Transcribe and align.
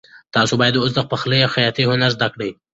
تاسو 0.35 0.53
باید 0.61 0.79
اوس 0.81 0.91
د 0.95 0.99
پخلي 1.11 1.39
او 1.45 1.53
خیاطۍ 1.55 1.83
هنر 1.89 2.11
زده 2.15 2.27
کړئ. 2.33 2.51